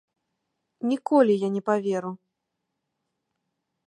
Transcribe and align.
Ніколі 0.93 1.33
я 1.43 1.49
не 1.57 1.61
паверу. 1.67 2.11